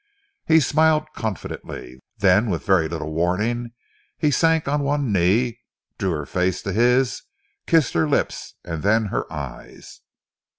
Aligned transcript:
He 0.47 0.59
smiled 0.59 1.09
confidently. 1.13 1.99
Then, 2.17 2.49
with 2.49 2.65
very 2.65 2.87
little 2.89 3.13
warning, 3.13 3.73
he 4.17 4.31
sank 4.31 4.67
on 4.67 4.81
one 4.81 5.11
knee, 5.13 5.59
drew 5.99 6.09
her 6.09 6.25
face 6.25 6.63
to 6.63 6.73
his, 6.73 7.21
kissed 7.67 7.93
her 7.93 8.09
lips 8.09 8.55
and 8.65 8.81
then 8.81 9.05
her 9.13 9.31
eyes. 9.31 10.01